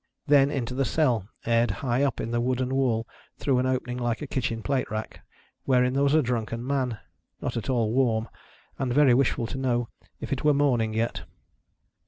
Then, 0.25 0.49
into 0.49 0.73
the 0.73 0.83
cell, 0.83 1.27
aired 1.45 1.69
high 1.69 2.01
up 2.01 2.19
in 2.19 2.31
the 2.31 2.41
wooden 2.41 2.73
wall 2.73 3.07
through 3.37 3.59
AH 3.59 3.69
opening 3.73 3.99
like 3.99 4.19
a 4.23 4.25
kitchen 4.25 4.63
plate 4.63 4.89
rack: 4.89 5.23
wherein 5.65 5.93
there 5.93 6.01
was 6.01 6.15
a 6.15 6.23
drunken 6.23 6.65
man, 6.65 6.97
not 7.39 7.55
at 7.55 7.69
all 7.69 7.93
warm, 7.93 8.27
And 8.79 8.91
very 8.95 9.13
wishful 9.13 9.45
to 9.45 9.59
know 9.59 9.89
if 10.19 10.33
it 10.33 10.43
were 10.43 10.55
morning 10.55 10.95
yet. 10.95 11.25